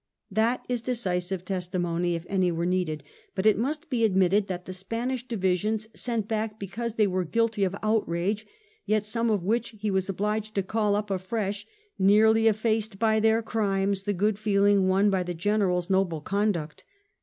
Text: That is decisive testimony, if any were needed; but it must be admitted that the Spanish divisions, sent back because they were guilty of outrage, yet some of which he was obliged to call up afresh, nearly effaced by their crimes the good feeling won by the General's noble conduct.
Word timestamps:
That 0.31 0.65
is 0.67 0.81
decisive 0.81 1.45
testimony, 1.45 2.15
if 2.15 2.25
any 2.27 2.51
were 2.51 2.65
needed; 2.65 3.03
but 3.35 3.45
it 3.45 3.55
must 3.55 3.87
be 3.87 4.03
admitted 4.03 4.47
that 4.47 4.65
the 4.65 4.73
Spanish 4.73 5.27
divisions, 5.27 5.89
sent 5.93 6.27
back 6.27 6.57
because 6.57 6.95
they 6.95 7.05
were 7.05 7.23
guilty 7.23 7.63
of 7.63 7.75
outrage, 7.83 8.47
yet 8.83 9.05
some 9.05 9.29
of 9.29 9.43
which 9.43 9.75
he 9.77 9.91
was 9.91 10.09
obliged 10.09 10.55
to 10.55 10.63
call 10.63 10.95
up 10.95 11.11
afresh, 11.11 11.67
nearly 11.99 12.47
effaced 12.47 12.97
by 12.97 13.19
their 13.19 13.43
crimes 13.43 14.01
the 14.01 14.13
good 14.13 14.39
feeling 14.39 14.87
won 14.87 15.11
by 15.11 15.21
the 15.21 15.35
General's 15.35 15.87
noble 15.87 16.19
conduct. 16.21 16.83